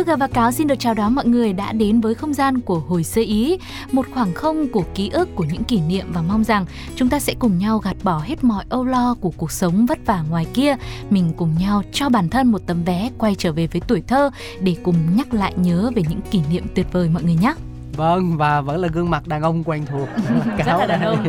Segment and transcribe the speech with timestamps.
[0.00, 2.78] Sugar và Cáo xin được chào đón mọi người đã đến với không gian của
[2.78, 3.58] hồi sơ ý,
[3.92, 7.18] một khoảng không của ký ức của những kỷ niệm và mong rằng chúng ta
[7.18, 10.46] sẽ cùng nhau gạt bỏ hết mọi âu lo của cuộc sống vất vả ngoài
[10.54, 10.76] kia,
[11.10, 14.30] mình cùng nhau cho bản thân một tấm vé quay trở về với tuổi thơ
[14.60, 17.54] để cùng nhắc lại nhớ về những kỷ niệm tuyệt vời mọi người nhé.
[17.96, 20.08] Vâng và vẫn là gương mặt đàn ông quen thuộc
[20.66, 21.24] Rất là đàn ông.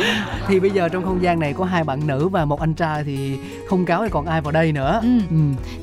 [0.46, 3.04] Thì bây giờ trong không gian này có hai bạn nữ và một anh trai
[3.04, 5.08] thì không cáo thì còn ai vào đây nữa Ừ.
[5.30, 5.36] ừ.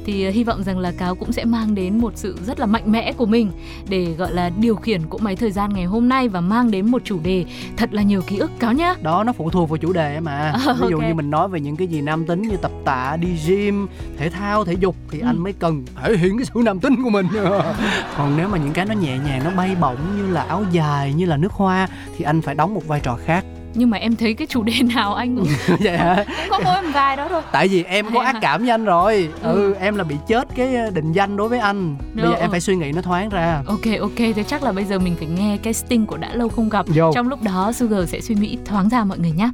[0.05, 2.65] Thì uh, hy vọng rằng là Cáo cũng sẽ mang đến một sự rất là
[2.65, 3.51] mạnh mẽ của mình
[3.89, 6.91] để gọi là điều khiển cỗ máy thời gian ngày hôm nay và mang đến
[6.91, 7.45] một chủ đề
[7.77, 8.95] thật là nhiều ký ức Cáo nhá.
[9.01, 11.59] Đó nó phụ thuộc vào chủ đề mà Ờ, Ví dụ như mình nói về
[11.59, 15.19] những cái gì nam tính như tập tạ, đi gym, thể thao, thể dục Thì
[15.19, 15.25] Ừ.
[15.25, 17.27] anh mới cần thể hiện cái sự nam tính của mình
[18.17, 21.13] Còn nếu mà những cái nó nhẹ nhàng, nó bay bổng như là áo dài,
[21.13, 24.15] như là nước hoa Thì anh phải đóng một vai trò khác Nhưng mà em
[24.15, 25.47] thấy cái chủ đề nào anh cũng
[25.79, 26.23] Vậy hả?
[26.27, 27.41] cũng có mỗi một vài đó thôi.
[27.51, 29.53] Tại vì em có ác cảm với anh rồi Ừ.
[29.53, 32.61] Ừ, em là bị chết cái định danh đối với anh Bây giờ em phải
[32.61, 35.57] suy nghĩ nó thoáng ra Ok ok thế chắc là bây giờ mình phải nghe
[35.63, 36.85] cái sting của đã lâu không gặp.
[36.87, 37.11] Vô.
[37.13, 39.49] Trong lúc đó Sugar sẽ suy nghĩ thoáng ra mọi người nhé.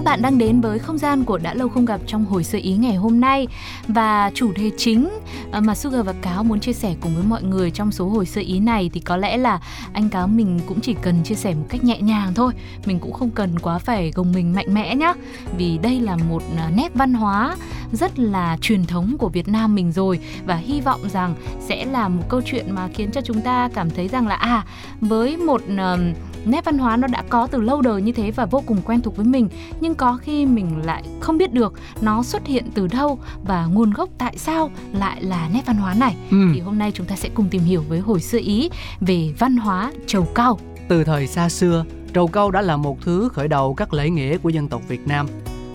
[0.00, 2.58] Các bạn đang đến với không gian của Đã lâu không gặp trong hồi sơ
[2.58, 3.46] ý ngày hôm nay.
[3.88, 5.08] Và chủ đề chính
[5.50, 8.26] ờ, mà Sugar và Cáo muốn chia sẻ cùng với mọi người trong số hồi
[8.26, 9.60] sơ ý này Thì có lẽ là
[9.92, 12.52] anh Cáo mình cũng chỉ cần chia sẻ một cách nhẹ nhàng thôi.
[12.86, 15.14] Mình cũng không cần quá phải gồng mình mạnh mẽ nhá.
[15.56, 17.56] Vì đây là một ờ, nét văn hóa
[17.92, 20.20] rất là truyền thống của Việt Nam mình rồi.
[20.46, 23.90] Và hy vọng rằng sẽ là một câu chuyện mà khiến cho chúng ta cảm
[23.90, 24.64] thấy rằng là À
[25.00, 28.46] với một uh, nét văn hóa nó đã có từ lâu đời như thế và
[28.46, 29.48] vô cùng quen thuộc với mình
[29.80, 33.92] nhưng có khi mình lại không biết được nó xuất hiện từ đâu và nguồn
[33.92, 36.36] gốc tại sao lại là nét văn hóa này ừ.
[36.54, 38.70] thì hôm nay chúng ta sẽ cùng tìm hiểu với hồi xưa ý
[39.00, 40.58] về văn hóa trầu cau
[40.88, 44.38] Từ thời xa xưa, trầu câu đã là một thứ khởi đầu các lễ nghĩa
[44.38, 45.26] của dân tộc Việt Nam.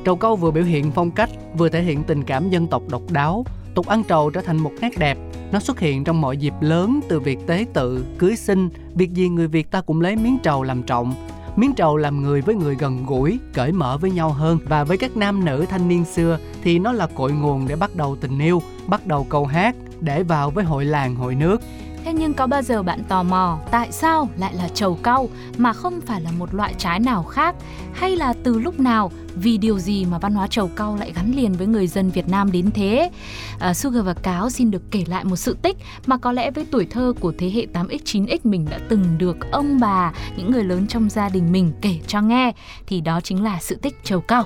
[0.05, 3.01] Trầu câu vừa biểu hiện phong cách, vừa thể hiện tình cảm dân tộc độc
[3.11, 3.45] đáo.
[3.75, 5.17] Tục ăn trầu trở thành một nét đẹp.
[5.51, 8.69] Nó xuất hiện trong mọi dịp lớn từ việc tế tự, cưới sinh.
[8.95, 11.13] Việc gì người Việt ta cũng lấy miếng trầu làm trọng.
[11.55, 14.97] Miếng trầu làm người với người gần gũi, cởi mở với nhau hơn và với
[14.97, 18.39] các nam nữ thanh niên xưa thì nó là cội nguồn để bắt đầu tình
[18.39, 21.61] yêu, bắt đầu câu hát, để vào với hội làng hội nước.
[22.05, 25.73] Thế nhưng có bao giờ bạn tò mò tại sao lại là trầu cau mà
[25.73, 27.55] không phải là một loại trái nào khác?
[27.93, 31.35] Hay là từ lúc nào, vì điều gì mà văn hóa trầu cau lại gắn
[31.35, 33.11] liền với người dân Việt Nam đến thế?
[33.59, 36.65] À, Sugar và Cáo xin được kể lại một sự tích mà có lẽ với
[36.71, 40.63] tuổi thơ của thế hệ 8X, 9X mình đã từng được ông bà, những người
[40.63, 42.51] lớn trong gia đình mình kể cho nghe.
[42.87, 44.43] Thì đó chính là sự tích trầu cau.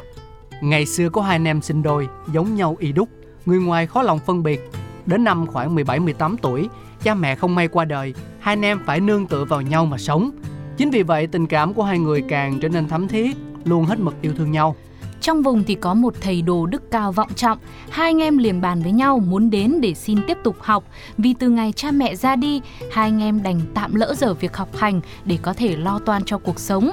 [0.61, 3.09] Ngày xưa có hai anh em sinh đôi, giống nhau y đúc,
[3.45, 4.69] người ngoài khó lòng phân biệt.
[5.05, 6.69] Đến năm khoảng 17-18 tuổi,
[7.03, 9.97] cha mẹ không may qua đời, hai anh em phải nương tựa vào nhau mà
[9.97, 10.31] sống.
[10.77, 13.99] Chính vì vậy tình cảm của hai người càng trở nên thắm thiết, luôn hết
[13.99, 14.75] mực yêu thương nhau.
[15.21, 17.57] Trong vùng thì có một thầy đồ đức cao vọng trọng,
[17.89, 20.83] hai anh em liền bàn với nhau muốn đến để xin tiếp tục học.
[21.17, 22.61] Vì từ ngày cha mẹ ra đi,
[22.91, 26.23] hai anh em đành tạm lỡ dở việc học hành để có thể lo toan
[26.25, 26.91] cho cuộc sống.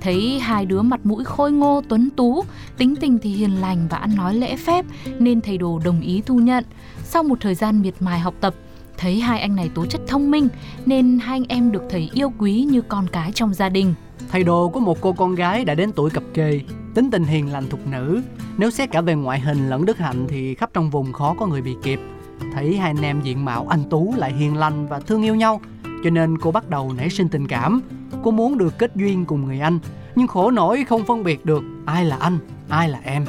[0.00, 2.44] Thấy hai đứa mặt mũi khôi ngô tuấn tú,
[2.78, 4.84] tính tình thì hiền lành và ăn nói lễ phép
[5.18, 6.64] nên thầy đồ đồng ý thu nhận.
[7.04, 8.54] Sau một thời gian miệt mài học tập,
[9.02, 10.48] thấy hai anh này tố chất thông minh
[10.86, 13.94] nên hai anh em được thầy yêu quý như con cái trong gia đình.
[14.30, 16.60] Thầy đồ có một cô con gái đã đến tuổi cập kê,
[16.94, 18.22] tính tình hiền lành thục nữ.
[18.56, 21.46] Nếu xét cả về ngoại hình lẫn đức hạnh thì khắp trong vùng khó có
[21.46, 22.00] người bị kịp.
[22.54, 25.60] Thấy hai anh em diện mạo anh tú lại hiền lành và thương yêu nhau,
[26.04, 27.82] cho nên cô bắt đầu nảy sinh tình cảm.
[28.22, 29.78] Cô muốn được kết duyên cùng người anh,
[30.16, 32.38] nhưng khổ nổi không phân biệt được ai là anh,
[32.68, 33.24] ai là em.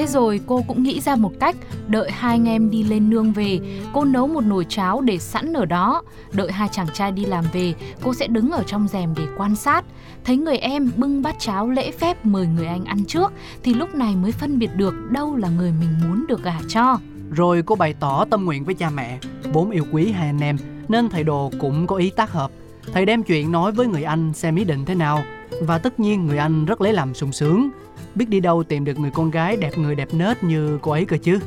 [0.00, 1.56] Thế rồi cô cũng nghĩ ra một cách,
[1.88, 3.60] đợi hai anh em đi lên nương về,
[3.92, 6.02] cô nấu một nồi cháo để sẵn ở đó.
[6.32, 9.56] Đợi hai chàng trai đi làm về, cô sẽ đứng ở trong rèm để quan
[9.56, 9.84] sát.
[10.24, 13.32] Thấy người em bưng bát cháo lễ phép mời người anh ăn trước,
[13.62, 16.98] thì lúc này mới phân biệt được đâu là người mình muốn được gả cho.
[17.30, 19.18] Rồi cô bày tỏ tâm nguyện với cha mẹ,
[19.52, 20.56] vốn yêu quý hai anh em,
[20.88, 22.50] nên thầy đồ cũng có ý tác hợp.
[22.92, 25.22] Thầy đem chuyện nói với người anh xem ý định thế nào,
[25.60, 27.70] và tất nhiên người anh rất lấy làm sung sướng.
[28.14, 31.04] Biết đi đâu tìm được người con gái đẹp người đẹp nết như cô ấy
[31.04, 31.38] cơ chứ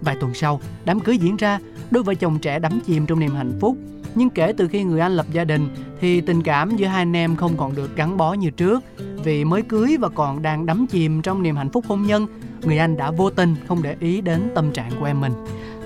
[0.00, 1.58] Vài tuần sau, đám cưới diễn ra,
[1.90, 3.76] đôi vợ chồng trẻ đắm chìm trong niềm hạnh phúc.
[4.14, 5.68] Nhưng kể từ khi người anh lập gia đình
[6.00, 8.84] thì tình cảm giữa hai anh em không còn được gắn bó như trước.
[9.24, 12.26] Vì mới cưới và còn đang đắm chìm trong niềm hạnh phúc hôn nhân,
[12.62, 15.32] người anh đã vô tình không để ý đến tâm trạng của em mình.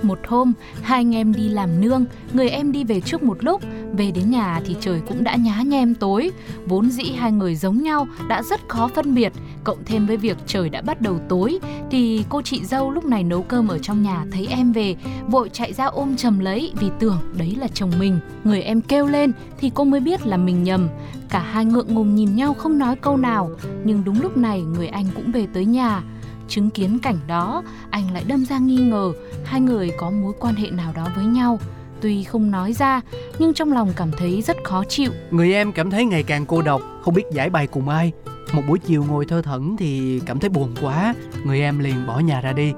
[0.03, 0.53] Một hôm,
[0.83, 3.63] hai anh em đi làm nương, người em đi về trước một lúc,
[3.93, 6.31] về đến nhà thì trời cũng đã nhá nhem tối.
[6.67, 9.33] Vốn dĩ hai người giống nhau đã rất khó phân biệt,
[9.65, 11.59] cộng thêm với việc trời đã bắt đầu tối
[11.91, 14.97] thì cô chị dâu lúc này nấu cơm ở trong nhà thấy em về,
[15.29, 18.19] vội chạy ra ôm chầm lấy vì tưởng đấy là chồng mình.
[18.45, 20.89] Người em kêu lên thì cô mới biết là mình nhầm.
[21.29, 23.51] Cả hai ngượng ngùng nhìn nhau không nói câu nào,
[23.85, 26.03] nhưng đúng lúc này người anh cũng về tới nhà.
[26.49, 29.13] Chứng kiến cảnh đó, anh lại đâm ra nghi ngờ
[29.45, 31.59] hai người có mối quan hệ nào đó với nhau.
[32.01, 33.01] Tuy không nói ra,
[33.39, 35.13] nhưng trong lòng cảm thấy rất khó chịu.
[35.31, 38.13] Người em cảm thấy ngày càng cô độc, không biết giải bày cùng ai.
[38.53, 41.15] Một buổi chiều ngồi thơ thẩn thì cảm thấy buồn quá,
[41.45, 42.73] người em liền bỏ nhà ra đi.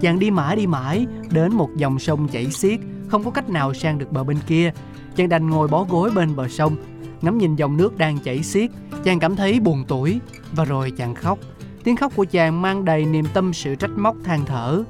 [0.00, 3.74] Chàng đi mãi đi mãi, đến một dòng sông chảy xiết, không có cách nào
[3.74, 4.72] sang được bờ bên kia.
[5.16, 6.76] Chàng đành ngồi bó gối bên bờ sông,
[7.22, 8.70] ngắm nhìn dòng nước đang chảy xiết.
[9.04, 10.20] Chàng cảm thấy buồn tuổi,
[10.52, 11.38] và rồi chàng khóc.
[11.84, 14.82] Tiếng khóc của chàng mang đầy niềm tâm sự trách móc than thở.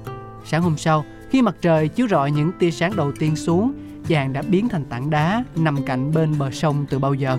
[0.45, 3.73] Sáng hôm sau, khi mặt trời chiếu rọi những tia sáng đầu tiên xuống,
[4.09, 7.39] chàng đã biến thành tảng đá nằm cạnh bên bờ sông từ bao giờ.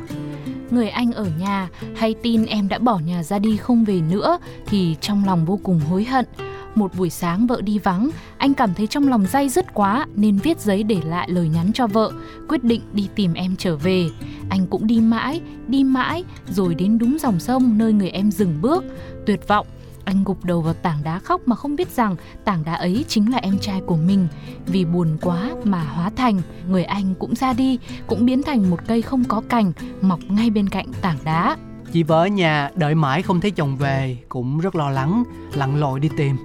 [0.72, 4.38] Người anh ở nhà hay tin em đã bỏ nhà ra đi không về nữa
[4.66, 6.26] thì trong lòng vô cùng hối hận.
[6.76, 10.38] Một buổi sáng vợ đi vắng, anh cảm thấy trong lòng day dứt quá nên
[10.38, 12.12] viết giấy để lại lời nhắn cho vợ,
[12.50, 14.10] quyết định đi tìm em trở về.
[14.50, 18.62] Anh cũng đi mãi, đi mãi, rồi đến đúng dòng sông nơi người em dừng
[18.62, 18.84] bước.
[19.26, 19.68] Tuyệt vọng,
[20.06, 22.16] anh gục đầu vào tảng đá khóc mà không biết rằng
[22.46, 24.28] tảng đá ấy chính là em trai của mình.
[24.66, 28.80] Vì buồn quá mà hóa thành, người anh cũng ra đi, cũng biến thành một
[28.88, 29.72] cây không có cành,
[30.02, 31.58] mọc ngay bên cạnh tảng đá.
[31.94, 35.24] Chị vợ ở nhà đợi mãi không thấy chồng về, cũng rất lo lắng,
[35.54, 36.36] lặn lội đi tìm.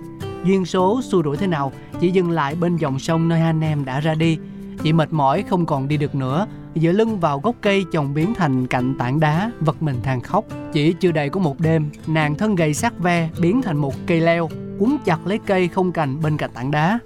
[0.45, 3.85] Duyên số xua đuổi thế nào, chỉ dừng lại bên dòng sông nơi anh em
[3.85, 4.39] đã ra đi.
[4.83, 8.35] Chị mệt mỏi không còn đi được nữa, dựa lưng vào gốc cây chồng biến
[8.35, 10.45] thành cạnh tảng đá, vật mình than khóc.
[10.73, 14.21] Chỉ chưa đầy có một đêm, nàng thân gầy sát ve biến thành một cây
[14.21, 14.49] leo,
[14.79, 16.99] quấn chặt lấy cây không cành bên cạnh tảng đá.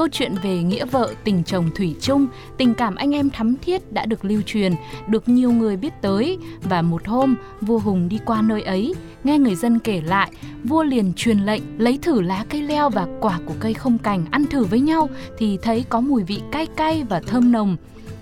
[0.00, 2.26] Câu chuyện về nghĩa vợ, tình chồng thủy chung,
[2.56, 4.72] tình cảm anh em thắm thiết đã được lưu truyền,
[5.08, 6.38] được nhiều người biết tới.
[6.62, 8.94] Và một hôm vua Hùng đi qua nơi ấy,
[9.24, 10.32] nghe người dân kể lại,
[10.64, 14.26] vua liền truyền lệnh lấy thử lá cây leo và quả của cây không cành
[14.30, 15.08] ăn thử với nhau
[15.38, 17.76] thì thấy có mùi vị cay cay và thơm nồng.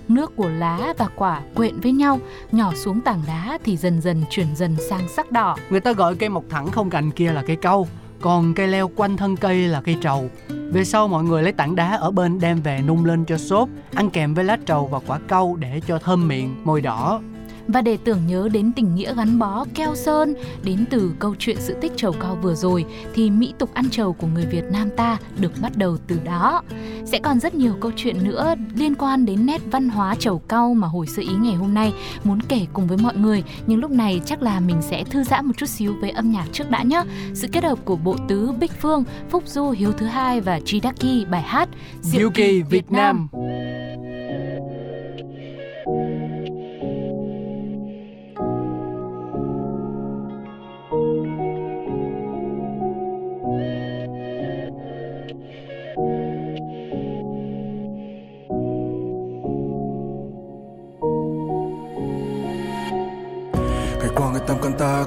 [0.08, 2.20] Nước của lá và quả quyện với nhau,
[2.52, 5.56] nhỏ xuống tảng đá thì dần dần chuyển dần sang sắc đỏ.
[5.70, 7.88] Người ta gọi cây mọc thẳng không cành kia là cây câu,
[8.20, 10.30] còn cây leo quanh thân cây là cây trầu.
[10.48, 13.68] Về sau mọi người lấy tảng đá ở bên đem về nung lên cho xốp,
[13.94, 17.20] ăn kèm với lá trầu và quả câu để cho thơm miệng, môi đỏ.
[17.68, 20.34] Và để tưởng nhớ đến tình nghĩa gắn bó keo sơn
[20.64, 22.84] đến từ câu chuyện sự tích trầu cao vừa rồi
[23.14, 26.62] thì mỹ tục ăn trầu của người Việt Nam ta được bắt đầu từ đó.
[27.04, 30.74] Sẽ còn rất nhiều câu chuyện nữa liên quan đến nét văn hóa trầu cao
[30.74, 31.92] mà hồi sơ ý ngày hôm nay
[32.24, 33.44] muốn kể cùng với mọi người.
[33.66, 36.46] Nhưng lúc này chắc là mình sẽ thư giãn một chút xíu với âm nhạc
[36.52, 37.02] trước đã nhé.
[37.34, 41.30] Sự kết hợp của bộ tứ Bích Phương, Phúc Du Hiếu thứ hai và Jidaki
[41.30, 41.68] bài hát
[42.00, 43.28] Diệu Kỳ Việt Nam.
[43.32, 43.87] Việt Nam.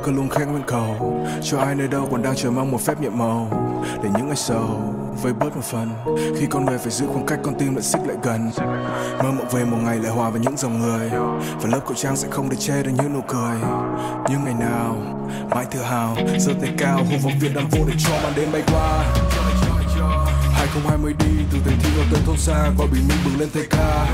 [0.04, 1.22] Cứ luôn khẽ nguyện cầu.
[1.44, 3.48] Cho ai nơi đâu còn đang chờ mong một phép nhiệm màu.
[4.04, 5.90] Để những ngày sầu vơi bớt một phần.
[6.40, 8.52] Khi con người phải giữ khoảng cách, con tim lại xích lại gần.
[9.24, 11.10] Mơ mộng về một ngày lại hòa với những dòng người.
[11.62, 13.58] Và lớp khẩu trang sẽ không để che được những nụ cười.
[14.30, 14.96] Nhưng ngày nào,
[15.50, 18.52] mãi tự hào, giơ tay cao hô vọng việt nam vô để cho màn đêm
[18.52, 19.04] bay qua.
[20.72, 23.64] 2020 đi, từ thành thị vào tới thôn xa, qua bình minh bừng lên thay
[23.70, 24.08] ca.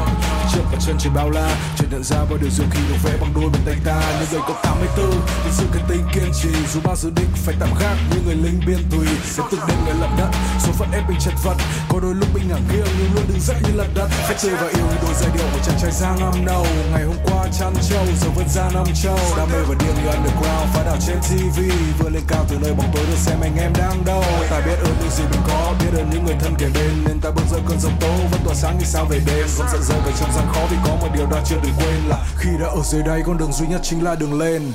[0.53, 3.17] Trước cả chân trời bao la chợt nhận ra bao điều diệu kỳ được vẽ
[3.21, 3.99] bằng đôi bàn tay ta.
[4.19, 5.11] Những người có 84
[5.43, 6.49] thực sự cái tính kiên trì.
[6.73, 9.07] Dù bao dự định phải tạm gác như người lính biên tùy.
[9.25, 11.57] Sẽ từng đêm người lận đất, số phận ép mình chật vật.
[11.89, 14.07] Có đôi lúc mình ngả nghiêng, nhưng luôn đứng dậy như lật đất.
[14.27, 16.65] Phải chơi và yêu như đôi giai điệu của chàng trai giang năm nâu.
[16.91, 20.09] Ngày hôm qua chăn trâu, giờ vẫn ra năm châu đam mê và điên như
[20.09, 21.59] underground, phá đảo trên tv
[21.99, 24.23] vừa lên cao từ nơi bóng tối được xem anh em đang đâu.
[24.49, 27.20] Ta biết ơn những gì mình có, biết ơn những người thân kề bên nên
[27.20, 28.08] ta bước ra cơn giông tố.
[28.32, 30.62] Vẫn tỏa sáng như sao về đêm, vẫn sợ rơi vào trong gian khó.
[30.72, 33.38] Vì có một điều ta chưa đừng quên là khi đã ở dưới đây con
[33.38, 34.72] đường duy nhất chính là đường lên.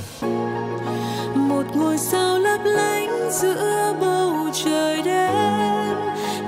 [1.35, 5.33] Một ngôi sao lấp lánh giữa bầu trời đêm.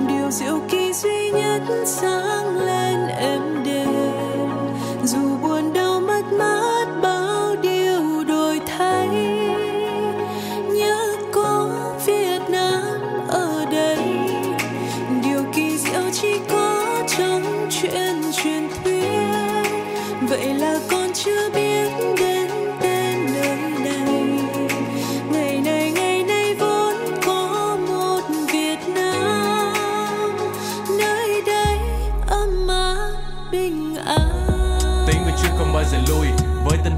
[0.08, 2.75] Điều diệu kỳ duy nhất sáng lên.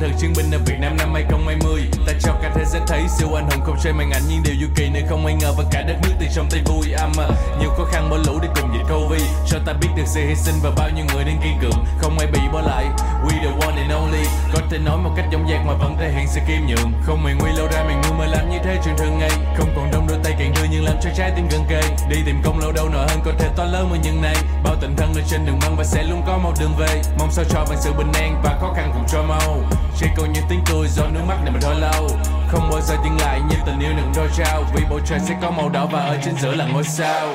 [0.01, 3.29] thực chiến binh ở Việt Nam năm 2020 Ta cho cả thế giới thấy siêu
[3.35, 5.65] anh hùng không chơi màn ảnh Nhưng điều du kỳ nữa không ai ngờ và
[5.71, 7.29] cả đất nước từ trong tay vui âm à.
[7.61, 10.35] Nhiều khó khăn bỏ lũ để cùng dịch Covid, Cho ta biết được sự hy
[10.35, 12.87] sinh và bao nhiêu người đang kiên cường, Không ai bị bỏ lại
[13.25, 14.25] we the one and only.
[14.53, 16.93] Có thể nói một cách dõng dạc mà vẫn thể hiện sự kim nhượng.
[17.03, 19.31] Không mày nguy lâu ra mày ngu mới làm như thế chuyện thường ngày.
[19.57, 21.83] Không còn đông đôi tay càng đưa nhưng làm cho trái tim gần kề.
[22.09, 24.75] Đi tìm công lâu đâu nợ hơn có thể to lớn hơn những này bao
[24.81, 27.03] tình thân ở trên đường băng và sẽ luôn có một đường về.
[27.19, 29.57] Mong sao cho bằng sự bình an và khó khăn cùng cho mau.
[29.99, 32.09] Chỉ còn những tiếng cười do nước mắt này mà thôi lâu.
[32.49, 34.65] Không bao giờ dừng lại như tình yêu đừng đôi trao.
[34.75, 37.29] Vì bầu trời sẽ có màu đỏ và ở trên giữa là ngôi sao.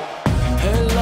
[0.58, 0.93] Hello,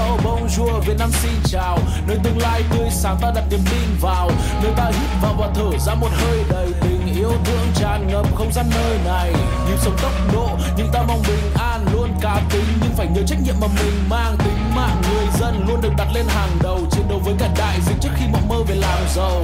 [0.57, 1.79] bonjour, Việt Nam xin chào.
[2.07, 4.31] Nơi tương lai tươi sáng ta đặt niềm tin vào.
[4.63, 8.35] Nơi ta hít vào và thở ra một hơi đầy tình yêu thương tràn ngập
[8.35, 9.33] không gian nơi này.
[9.67, 12.65] Nhịp sống tốc độ nhưng ta mong bình an luôn cá tính.
[12.81, 16.07] Nhưng phải nhớ trách nhiệm mà mình mang tính mạng người dân luôn được đặt
[16.13, 16.79] lên hàng đầu.
[16.91, 19.43] Chiến đấu với cả đại dịch trước khi mộng mơ về làm giàu.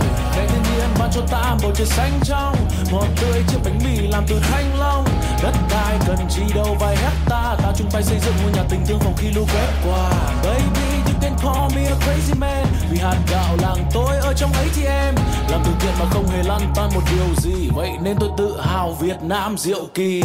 [1.12, 2.56] Cho ta bầu trời xanh trong
[2.92, 5.06] Ngọt tươi chiếc bánh mì làm từ thanh long.
[5.44, 8.86] Đất đai cần chi đâu vài hecta, Ta chung tay xây dựng ngôi nhà tình
[8.88, 10.10] thương phòng khi lũ quét qua.
[10.44, 14.54] Baby, you can call me a crazy man, Vì hạt gạo làng tôi ở trong
[14.54, 15.16] ấy thì em
[15.50, 18.62] Làm từ thiện mà không hề lăn tan một điều gì, Vậy nên tôi tự
[18.62, 20.22] hào Việt Nam diệu kỳ.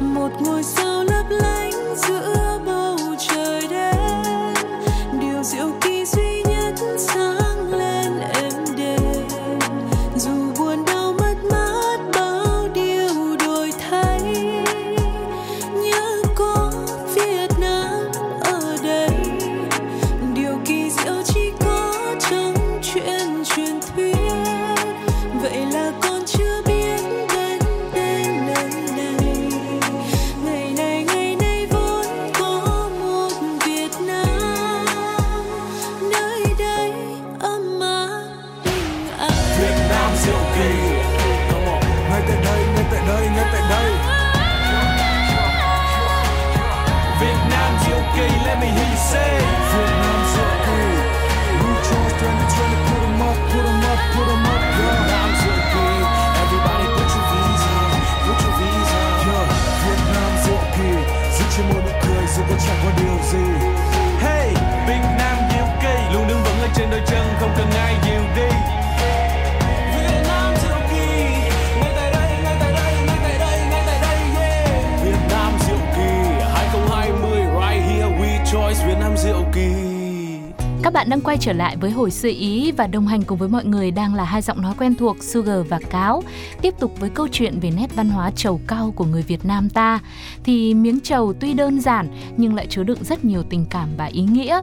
[0.00, 1.71] Một ngôi sao lấp lánh
[62.66, 63.44] chẳng có điều gì.
[64.20, 64.48] Hey,
[64.86, 68.22] Việt Nam diệu kỳ luôn đứng vững ở trên đôi chân không cần ai dìu
[68.36, 68.48] đi.
[80.82, 83.48] Các bạn đang quay trở lại với hồi xưa Ý và đồng hành cùng với
[83.48, 86.22] mọi người đang là hai giọng nói quen thuộc, Sugar và Cáo.
[86.62, 89.68] Tiếp tục với câu chuyện về nét văn hóa trầu cao của người Việt Nam
[89.70, 90.00] ta
[90.44, 94.04] thì miếng trầu tuy đơn giản, nhưng lại chứa đựng rất nhiều tình cảm và
[94.04, 94.60] ý nghĩa.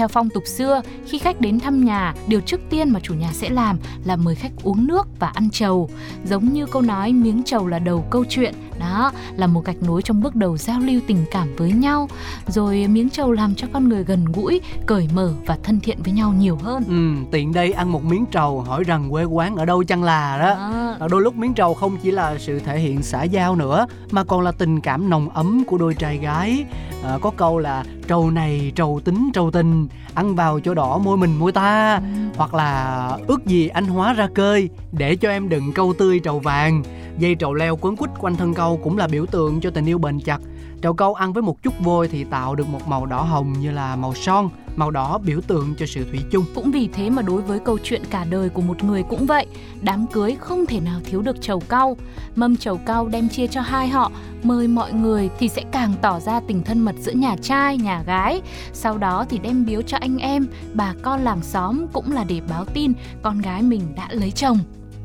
[0.00, 3.32] Theo phong tục xưa, khi khách đến thăm nhà, điều trước tiên mà chủ nhà
[3.32, 5.90] sẽ làm là mời khách uống nước và ăn trầu.
[6.24, 10.02] Giống như câu nói miếng trầu là đầu câu chuyện, đó là một gạch nối
[10.02, 12.08] trong bước đầu giao lưu tình cảm với nhau.
[12.46, 16.12] Rồi miếng trầu làm cho con người gần gũi, cởi mở và thân thiện với
[16.12, 16.84] nhau nhiều hơn.
[16.88, 20.38] Ừ, tiện đây ăn một miếng trầu hỏi rằng quê quán ở đâu chăng là
[20.38, 20.54] đó.
[21.00, 24.24] À, Đôi lúc miếng trầu không chỉ là sự thể hiện xã giao nữa mà
[24.24, 26.64] còn là tình cảm nồng ấm của đôi trai gái.
[27.04, 31.16] À, có câu là trầu này trầu tính trầu tình, ăn vào cho đỏ môi
[31.16, 32.00] mình môi ta.
[32.36, 36.38] Hoặc là ước gì anh hóa ra cơi để cho em đựng câu tươi trầu
[36.38, 36.82] vàng.
[37.18, 39.98] Dây trầu leo quấn quýt quanh thân câu cũng là biểu tượng cho tình yêu
[39.98, 40.40] bền chặt.
[40.82, 43.70] Trầu câu ăn với một chút vôi thì tạo được một màu đỏ hồng như
[43.70, 44.48] là màu son,
[44.80, 46.44] màu đỏ biểu tượng cho sự thủy chung.
[46.54, 49.46] cũng vì thế mà đối với câu chuyện cả đời của một người cũng vậy,
[49.80, 51.96] đám cưới không thể nào thiếu được trầu cau.
[52.36, 56.20] Mâm trầu cau đem chia cho hai họ, mời mọi người thì sẽ càng tỏ
[56.20, 58.42] ra tình thân mật giữa nhà trai, nhà gái.
[58.72, 62.40] Sau đó thì đem biếu cho anh em, bà con làng xóm cũng là để
[62.50, 64.58] báo tin con gái mình đã lấy chồng.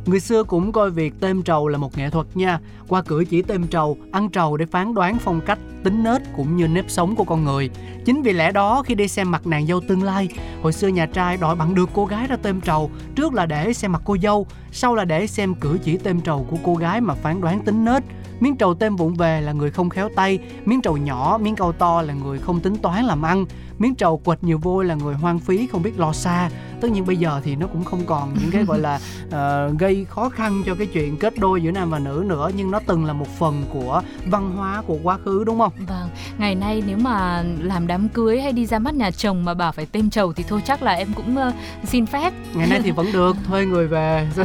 [0.06, 2.60] Người xưa cũng coi việc têm trầu là một nghệ thuật nha.
[2.88, 6.58] Qua cử chỉ têm trầu, ăn trầu để phán đoán phong cách, tính nết cũng
[6.58, 7.70] như nếp sống của con người.
[8.06, 10.30] Chính vì lẽ đó khi đi xem mặt nàng dâu tương lai,
[10.62, 13.74] hồi xưa nhà trai đòi bằng được cô gái ra têm trầu, trước là để
[13.74, 17.02] xem mặt cô dâu, sau là để xem cử chỉ têm trầu của cô gái
[17.02, 18.04] mà phán đoán tính nết.
[18.40, 21.72] Miếng trầu têm vụng về là người không khéo tay, miếng trầu nhỏ, miếng câu
[21.72, 23.46] to là người không tính toán làm ăn,
[23.80, 26.50] miếng trầu quệt nhiều vôi là người hoang phí không biết lo xa.
[26.82, 29.00] Tất nhiên bây giờ thì nó cũng không còn những cái gọi là
[29.32, 32.72] ờ, gây khó khăn cho cái chuyện kết đôi giữa nam và nữ nữa nhưng
[32.72, 35.72] nó từng là một phần của văn hóa của quá khứ đúng không?
[35.88, 39.54] vâng ngày nay nếu mà làm đám cưới hay đi ra mắt nhà chồng mà
[39.54, 41.52] bảo phải têm trầu thì thôi chắc là em cũng ờ,
[41.84, 44.28] xin phép Ngày nay thì vẫn được thuê người về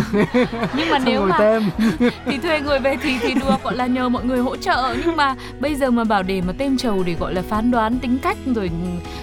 [0.76, 1.62] nhưng mà nếu mà tem.
[2.26, 5.16] thì thuê người về thì thì được gọi là nhờ mọi người hỗ trợ nhưng
[5.16, 8.18] mà bây giờ mà bảo để mà tem trầu để gọi là phán đoán tính
[8.18, 8.70] cách rồi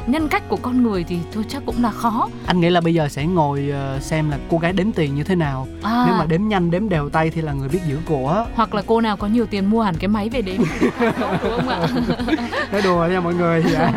[0.08, 2.30] nhân cách của con người thì thôi chắc cũng là khó.
[2.46, 5.24] Anh nghĩ là bây giờ sẽ ngồi ờ, xem là cô gái đếm tiền như
[5.24, 5.68] thế nào.
[5.84, 8.46] À, nếu mà đếm nhanh đếm đều tay thì là người biết giữ của.
[8.56, 10.58] Hoặc là cô nào có nhiều tiền mua hẳn cái máy về đếm.
[11.44, 11.88] Đúng không ạ?
[12.72, 13.64] Nói đùa nha mọi người.
[13.72, 13.92] Dạ.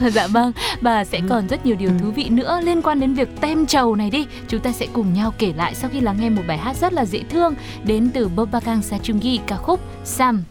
[0.12, 0.52] Dạ vâng.
[0.80, 3.96] Và sẽ còn rất nhiều điều thú vị nữa liên quan đến việc tem trầu
[3.96, 4.26] này đi.
[4.48, 6.92] Chúng ta sẽ cùng nhau kể lại sau khi lắng nghe một bài hát rất
[6.92, 7.54] là dễ thương
[7.84, 10.42] đến từ Bobakang Sachungi ca khúc Sam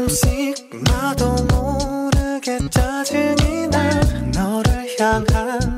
[0.00, 3.90] 가끔씩 나도 모르게 짜증이 나
[4.32, 5.69] 너를 향한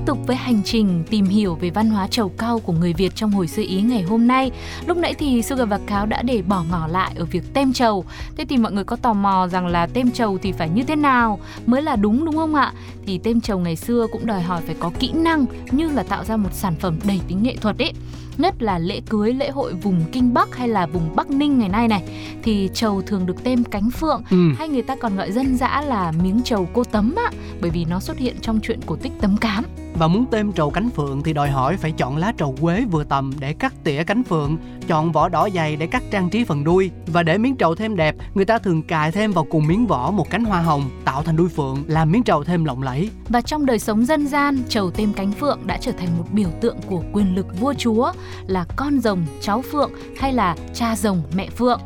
[0.00, 3.12] Tiếp tục với hành trình tìm hiểu về văn hóa trầu cau của người Việt
[3.14, 4.50] trong hồi xưa Ý ngày hôm nay.
[4.86, 8.04] Lúc nãy thì Sugar và Cáo đã để bỏ ngỏ lại ở việc tem trầu.
[8.36, 10.96] Thế thì mọi người có tò mò rằng là tem trầu thì phải như thế
[10.96, 12.72] nào mới là đúng đúng không ạ?
[13.06, 16.24] Thì tem trầu ngày xưa cũng đòi hỏi phải có kỹ năng như là tạo
[16.24, 17.92] ra một sản phẩm đầy tính nghệ thuật ấy
[18.40, 21.68] nhất là lễ cưới, lễ hội vùng Kinh Bắc hay là vùng Bắc Ninh ngày
[21.68, 22.02] nay này
[22.42, 24.52] thì trầu thường được tem cánh phượng ừ.
[24.58, 27.84] hay người ta còn gọi dân dã là miếng trầu cô tấm á bởi vì
[27.84, 29.64] nó xuất hiện trong truyện cổ tích tấm cám
[29.94, 33.04] Và muốn tem trầu cánh phượng thì đòi hỏi phải chọn lá trầu quế vừa
[33.04, 34.56] tầm để cắt tỉa cánh phượng,
[34.86, 36.90] chọn vỏ đỏ dày để cắt trang trí phần đuôi.
[37.06, 40.10] Và để miếng trầu thêm đẹp, người ta thường cài thêm vào cùng miếng vỏ
[40.10, 43.10] một cánh hoa hồng tạo thành đuôi phượng, làm miếng trầu thêm lộng lẫy.
[43.28, 46.48] Và trong đời sống dân gian, trầu têm cánh phượng đã trở thành một biểu
[46.60, 48.12] tượng của quyền lực vua chúa
[48.46, 51.80] là con rồng, cháu phượng hay là cha rồng, mẹ phượng.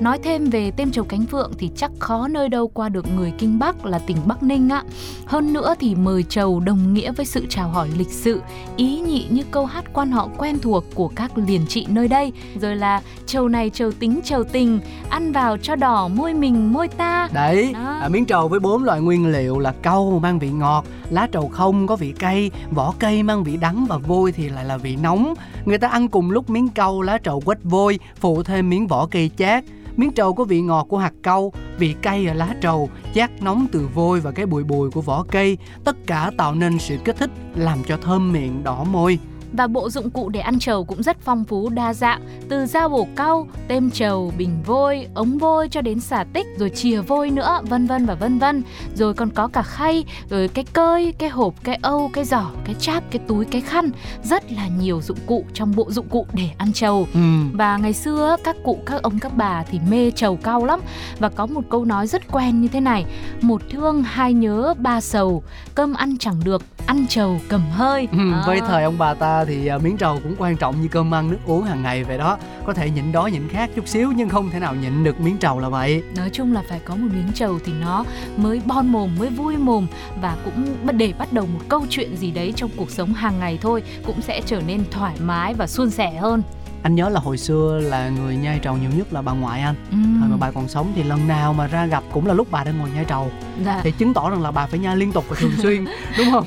[0.00, 3.32] Nói thêm về tem trầu cánh phượng thì chắc khó nơi đâu qua được người
[3.38, 4.82] Kinh Bắc là tỉnh Bắc Ninh ạ.
[5.26, 8.42] Hơn nữa thì mời trầu đồng nghĩa với sự chào hỏi lịch sự,
[8.76, 12.32] ý nhị như câu hát quan họ quen thuộc của các liền trị nơi đây.
[12.60, 16.88] Rồi là trầu này trầu tính trầu tình, ăn vào cho đỏ môi mình môi
[16.88, 17.28] ta.
[17.32, 17.98] Đấy, Đó.
[18.00, 21.48] à, miếng trầu với bốn loại nguyên liệu là cau mang vị ngọt, lá trầu
[21.48, 24.96] không có vị cay, vỏ cây mang vị đắng và vôi thì lại là vị
[24.96, 25.34] nóng.
[25.64, 29.06] Người ta ăn cùng lúc miếng cau, lá trầu quết vôi, phụ thêm miếng vỏ
[29.06, 29.64] cây chát.
[29.96, 33.66] Miếng trầu có vị ngọt của hạt cau, vị cay ở lá trầu, chát nóng
[33.72, 35.58] từ vôi và cái bùi bùi của vỏ cây.
[35.84, 39.18] Tất cả tạo nên sự kích thích, làm cho thơm miệng đỏ môi.
[39.56, 42.88] Và bộ dụng cụ để ăn trầu cũng rất phong phú đa dạng, từ dao
[42.88, 47.30] bổ cau, tem trầu, bình vôi, ống vôi cho đến xả tích rồi chìa vôi
[47.30, 48.62] nữa, vân vân và vân vân.
[48.94, 52.74] Rồi còn có cả khay, rồi cái cơi, cái hộp, cái âu, cái giỏ, cái
[52.80, 53.90] cháp, cái túi, cái khăn,
[54.22, 57.06] rất là nhiều dụng cụ trong bộ dụng cụ để ăn trầu.
[57.14, 57.20] Ừ.
[57.52, 60.80] Và ngày xưa các cụ các ông các bà thì mê trầu cau lắm
[61.18, 63.04] và có một câu nói rất quen như thế này:
[63.40, 65.42] một thương hai nhớ ba sầu,
[65.74, 68.08] cơm ăn chẳng được, ăn trầu cầm hơi.
[68.12, 68.42] Ừ, Đó.
[68.46, 71.30] với thời ông bà ta thì à, miếng trầu cũng quan trọng như cơm ăn,
[71.30, 72.38] nước uống hàng ngày vậy đó.
[72.64, 75.38] Có thể nhịn đói nhịn khát chút xíu nhưng không thể nào nhịn được miếng
[75.38, 76.02] trầu là vậy.
[76.16, 78.04] Nói chung là phải có một miếng trầu thì nó
[78.36, 79.86] mới bon mồm, mới vui mồm
[80.20, 83.58] và cũng để bắt đầu một câu chuyện gì đấy trong cuộc sống hàng ngày
[83.62, 86.42] thôi, cũng sẽ trở nên thoải mái và suôn sẻ hơn
[86.84, 89.74] anh nhớ là hồi xưa là người nhai trầu nhiều nhất là bà ngoại anh
[89.90, 89.96] Ừ.
[90.20, 92.64] thời mà bà còn sống thì lần nào mà ra gặp cũng là lúc bà
[92.64, 93.30] đang ngồi nhai trầu
[93.64, 93.80] Dạ.
[93.82, 95.84] thì chứng tỏ rằng là bà phải nhai liên tục và thường xuyên
[96.18, 96.46] đúng không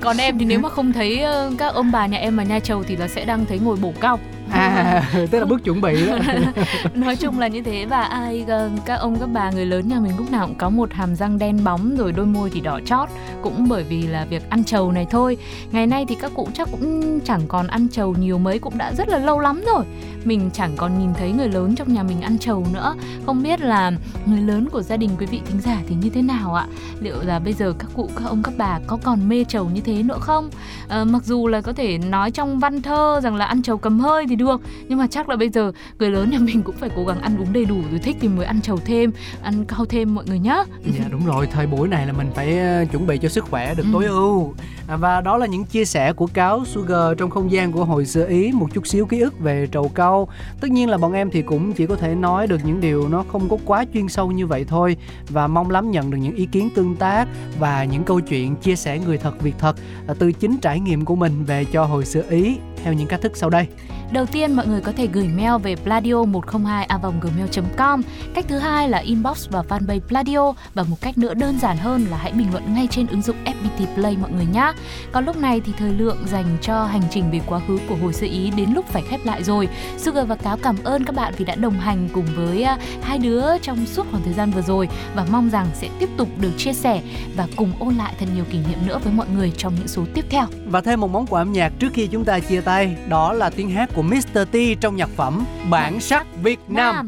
[0.00, 2.60] Còn em thì nếu mà không thấy ờ, các ông bà nhà em mà nhai
[2.60, 4.18] trầu thì là sẽ đang thấy ngồi bổ cau.
[4.54, 6.18] À tức là bước chuẩn bị đó.
[6.94, 10.00] Nói chung là như thế và ai ờ, các ông các bà người lớn nhà
[10.00, 12.80] mình lúc nào cũng có một hàm răng đen bóng rồi đôi môi thì đỏ
[12.86, 13.08] chót.
[13.42, 15.36] Cũng bởi vì là việc ăn trầu này thôi.
[15.72, 18.92] Ngày nay thì các cụ chắc cũng chẳng còn ăn trầu nhiều mấy cũng đã
[18.92, 19.84] rất là lâu lắm rồi.
[20.24, 22.94] Mình chẳng còn nhìn thấy người lớn trong nhà mình ăn trầu nữa.
[23.26, 23.92] Không biết là
[24.26, 26.66] người lớn của gia đình quý vị thính giả thì như thế nào ạ?
[27.00, 29.80] Liệu là bây giờ các cụ các ông các bà có còn mê trầu như
[29.80, 30.50] thế nữa không?
[30.88, 34.00] Ờ, mặc dù là có thể nói trong văn thơ rằng là ăn trầu cầm
[34.00, 36.90] hơi thì được nhưng mà chắc là bây giờ người lớn nhà mình cũng phải
[36.96, 39.84] cố gắng ăn uống đầy đủ rồi thích thì mới ăn trầu thêm ăn cao
[39.88, 40.64] thêm mọi người nhá.
[40.98, 41.46] Dạ đúng rồi.
[41.52, 43.90] Thời buổi này là mình phải ờ, chuẩn bị cho sức khỏe được Ừ.
[43.92, 44.52] tối ưu.
[44.88, 48.06] À, và đó là những chia sẻ của cáo Sugar trong không gian của hồi
[48.06, 48.52] xưa ý.
[48.52, 50.28] Một chút xíu ký ức về trầu cau.
[50.60, 53.24] Tất nhiên là bọn em thì cũng chỉ có thể nói được những điều nó
[53.28, 54.96] không có quá chuyên sâu như vậy thôi.
[55.28, 57.28] Và mong lắm nhận được những ý kiến tương tác
[57.58, 59.76] và những câu chuyện chia sẻ người thật việc thật
[60.08, 63.20] à, từ chính trải nghiệm của mình về cho hồi xưa ý theo những cách
[63.22, 63.66] thức sau đây
[64.12, 66.88] Đầu tiên, mọi người có thể gửi mail về pladio 102
[67.22, 68.02] gmail com
[68.34, 72.06] Cách thứ hai là inbox vào fanpage Pladio và một cách nữa đơn giản hơn
[72.10, 74.72] là hãy bình luận ngay trên ứng dụng FPT Play, mọi người nhé.
[75.12, 78.12] Còn lúc này thì thời lượng dành cho hành trình về quá khứ của hồi
[78.12, 79.68] sơ ý đến lúc phải khép lại rồi.
[79.98, 83.18] Sugar và Cáo cảm ơn các bạn vì đã đồng hành cùng với à, hai
[83.18, 86.52] đứa trong suốt khoảng thời gian vừa rồi và mong rằng sẽ tiếp tục được
[86.56, 87.02] chia sẻ
[87.36, 90.04] và cùng ôn lại thật nhiều kỷ niệm nữa với mọi người trong những số
[90.14, 90.46] tiếp theo.
[90.66, 93.50] Và thêm một món quà âm nhạc trước khi chúng ta chia tay, Đó là
[93.50, 94.44] tiếng hát của Mr.
[94.52, 97.06] T trong nhạc phẩm Bản sắc Việt Nam.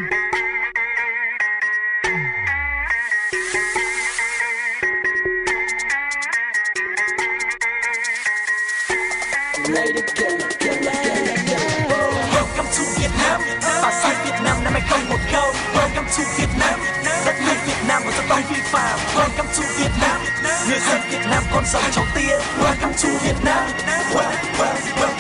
[12.35, 13.40] Welcome to Việt Nam.
[13.83, 15.40] Bà sai Việt Nam năm 2010
[15.75, 16.81] Welcome to Việt Nam.
[17.27, 20.20] Đất nước Việt Nam và dân tộc vi phạm Welcome to Việt Nam.
[20.68, 23.70] Người dân Việt Nam con rồng cháu tiên Welcome to Việt Nam.
[24.14, 25.15] Well, well, Welcome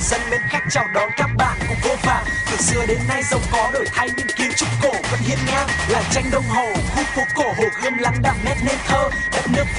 [0.00, 3.40] dân mến khách chào đón các bạn cùng vô vàng Từ xưa đến nay giàu
[3.52, 7.02] có đổi thay nhưng kiến trúc cổ vẫn hiên ngang là tranh đông hồ, khu
[7.14, 9.10] phố cổ hồ gươm lắng đậm nét nên thơ.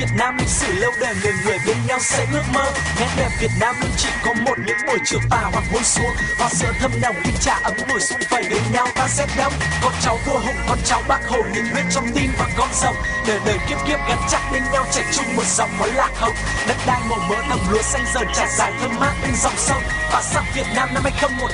[0.02, 2.72] Việt Nam lịch sử lâu đời người người bên nhau sẽ ước mơ.
[3.00, 6.16] Nét đẹp Việt Nam luôn chỉ có một những buổi chiều tà hoặc buổi xuống
[6.40, 9.54] Hoa sữa thâm nồng khi trà ấm ngồi xung vầy bên nhau ta sẽ đông
[9.82, 12.96] Con cháu vua hùng, con cháu bác hồ nhiệt huyết trong tim và con rồng.
[13.28, 16.36] Đời đời kiếp kiếp gắn chặt bên nhau chảy chung một dòng máu lạc hồng
[16.68, 19.84] Đất đai màu mỡ đồng lúa xanh dần trải dài thơm mát bên dòng sông.
[20.12, 21.52] Và sắc Việt Nam năm 2010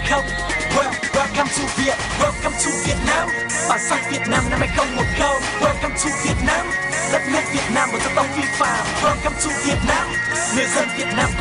[0.76, 3.30] well, Welcome to Việt, welcome to Việt Nam.
[3.70, 4.44] Bản sắc Việt Nam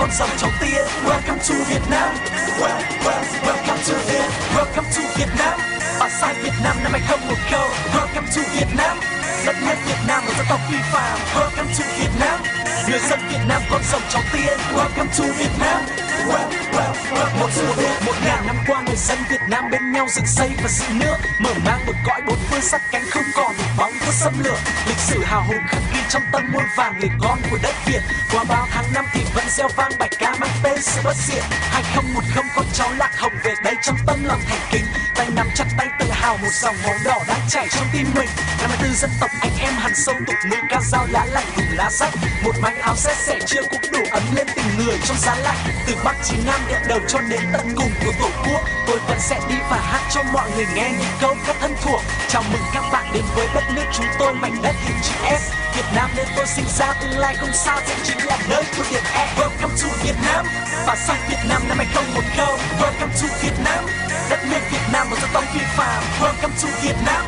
[0.07, 2.15] con dòng cháu tiên Welcome to Việt Nam.
[2.61, 4.31] Well, well, Welcome to Việt.
[4.55, 5.59] Welcome to Việt Nam.
[6.01, 7.61] Bà sai Việt Nam năm 2010
[7.95, 8.99] Welcome to Việt Nam.
[9.47, 11.19] Đất nước Việt Nam là dân tộc phi phạm.
[11.35, 12.41] Welcome to Việt Nam.
[12.89, 15.83] Người dân Việt Nam con dòng cháu tiên Welcome to Việt Nam.
[16.27, 19.93] Well, well, well, Một mùa Việt, một ngàn năm qua người dân Việt Nam bên
[19.93, 21.17] nhau dựng xây và giữ nước.
[21.39, 24.59] Mở mang một cõi bốn phương sát cánh không còn một bóng của xâm lược.
[24.87, 28.01] Lịch sử hào hùng khắc ghi trong tâm muôn vàng người con của đất Việt.
[28.33, 31.43] Qua bao tháng năm thì vẫn gieo vang bài ca mang tên sự bất diệt.
[31.51, 32.25] 2010
[32.57, 34.85] con cháu lạc hồng về đây trong tâm lòng thành kính.
[35.15, 38.29] Tay nắm chặt tay tự hào một dòng máu đỏ đang chảy trong tim mình.
[38.61, 41.91] 54 dân tộc anh em hằn sâu tục ngữ ca dao lá lành cùng lá
[41.91, 42.13] rách.
[42.45, 45.59] Một mảnh áo xét sẻ chưa cũng đủ ấm lên tình người trong giá lạnh.
[45.87, 48.76] Từ Bắc chí Nam địa đầu cho đến tận cùng của Tổ quốc
[49.17, 52.01] bạn sẽ đi và hát cho mọi người nghe những câu hát thân thuộc.
[52.29, 55.53] Chào mừng các bạn đến với đất nước chúng tôi mảnh đất hình chữ S.
[55.77, 58.85] Việt Nam nơi tôi sinh ra tương lai không sao sẽ chính là nơi của
[58.91, 59.35] điểm E.
[59.37, 60.47] Welcome to Việt Nam.
[60.87, 62.47] Và sang Việt Nam năm 2010
[62.81, 63.85] Welcome to Việt Nam.
[64.31, 67.23] Đất nước Việt Nam một dân tộc phi phàm Welcome to Việt Nam.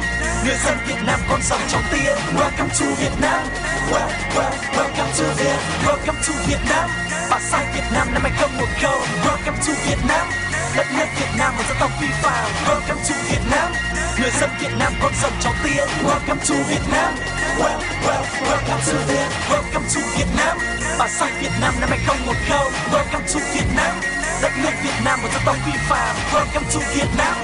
[0.44, 3.42] Người dân Việt Nam con dòng cháu tiên Welcome to Việt Nam.
[3.90, 6.90] Well, well, Welcome to Việt Welcome to Việt Nam.
[7.31, 8.90] Và sang Việt Nam năm 2010
[9.24, 10.47] Welcome to Việt Nam.
[10.76, 13.72] Đất nước Việt Nam một dân tộc phi phàm Welcome to Việt Nam
[14.20, 17.14] Người dân Việt Nam con dòng cháu tiên Welcome to Việt Nam
[17.59, 20.59] well, well, Welcome to Việt Welcome to Việt Nam
[20.98, 22.59] bà sang Việt Nam năm 2010
[22.92, 23.94] Welcome to Việt Nam
[24.42, 27.37] đất nước Việt Nam một dân tộc phi phàm Welcome to Việt Nam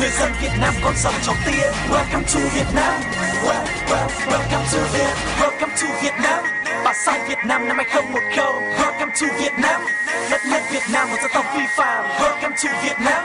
[0.00, 3.00] người dân Việt Nam con dòng cháu tiên Welcome to Việt Nam
[3.44, 6.44] well, well, Welcome to Việt Welcome to Việt Nam
[6.84, 8.44] bà sang Việt Nam năm 2010
[8.78, 9.80] Welcome to Việt Nam
[10.30, 12.04] đất nước Việt Nam một dân tộc phi phàm
[12.52, 13.24] Welcome to Việt Nam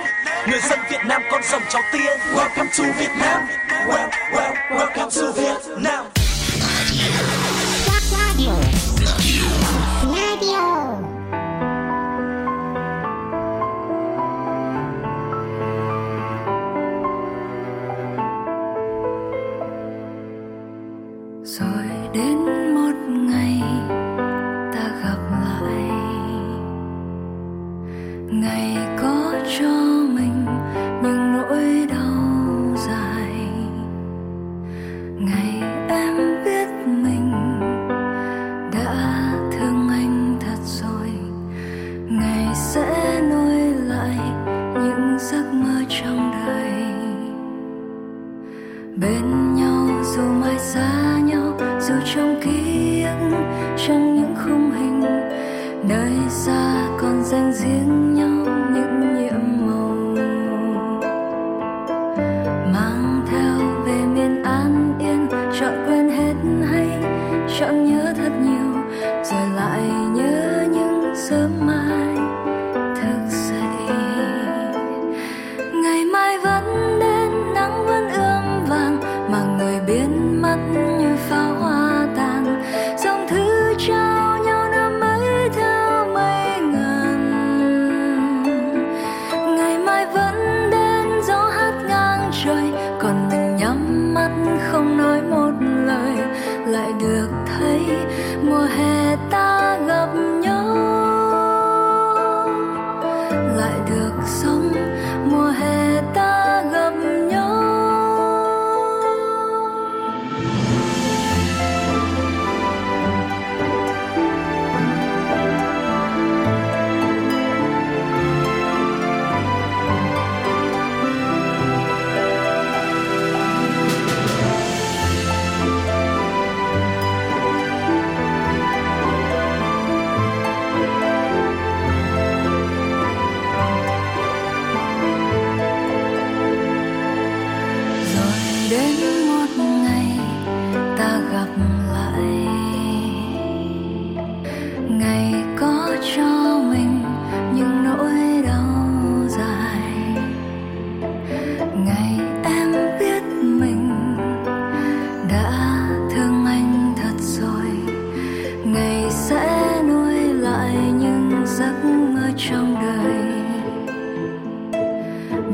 [0.50, 3.48] người dân Việt Nam con rồng cháu tiên Welcome to Việt Nam
[3.88, 5.47] well, well, Welcome to Việt Nam
[52.78, 53.32] trong
[53.88, 55.02] trong những khung hình
[55.90, 58.17] nơi xa còn dành riêng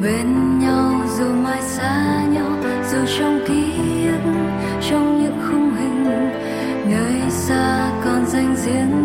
[0.04, 2.52] bên nhau, dù mai xa nhau,
[2.92, 3.74] dù trong ký
[4.08, 4.32] ức,
[4.89, 6.30] trong những khung hình
[6.92, 9.03] nơi xa còn danh riêng